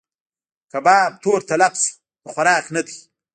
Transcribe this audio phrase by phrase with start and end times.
[0.71, 1.91] کباب تور تلب شو؛
[2.23, 2.97] د خوراک نه دی.